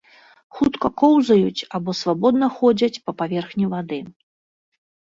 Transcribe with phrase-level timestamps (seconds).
[0.59, 4.05] Хутка коўзаюць або свабодна ходзяць па паверхні вады.